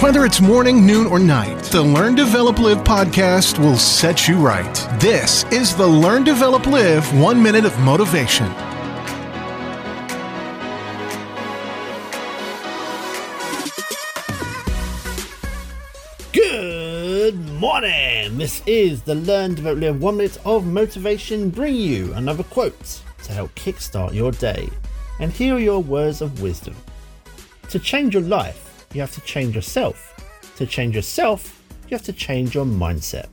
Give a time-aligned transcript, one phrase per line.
[0.00, 4.74] Whether it's morning, noon, or night, the Learn, Develop, Live podcast will set you right.
[4.98, 8.46] This is the Learn, Develop, Live One Minute of Motivation.
[16.32, 18.38] Good morning!
[18.38, 23.32] This is the Learn, Develop, Live One Minute of Motivation, bring you another quote to
[23.32, 24.70] help kickstart your day.
[25.18, 26.74] And here are your words of wisdom.
[27.68, 30.14] To change your life, you have to change yourself.
[30.56, 33.26] To change yourself, you have to change your mindset.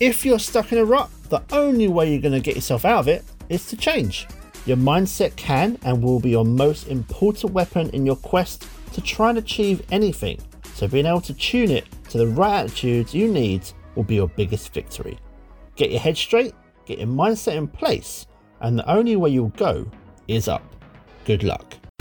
[0.00, 3.00] If you're stuck in a rut, the only way you're going to get yourself out
[3.00, 4.26] of it is to change.
[4.66, 9.30] Your mindset can and will be your most important weapon in your quest to try
[9.30, 10.40] and achieve anything.
[10.74, 14.28] So, being able to tune it to the right attitudes you need will be your
[14.28, 15.18] biggest victory.
[15.74, 16.54] Get your head straight,
[16.86, 18.26] get your mindset in place,
[18.60, 19.90] and the only way you'll go
[20.28, 20.62] is up.
[21.24, 21.74] Good luck.